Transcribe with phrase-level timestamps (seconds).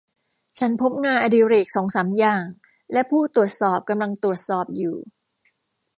[0.59, 2.45] ฉันพบงานอดิเรกสองสามอย่าง
[2.93, 4.95] และผู้ตรวจสอบกำลังตรวจสอบอยู่